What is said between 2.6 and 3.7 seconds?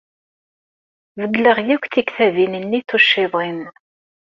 tucciḍin.